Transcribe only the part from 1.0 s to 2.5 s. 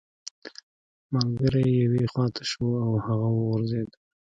ملګری یې یوې خوا ته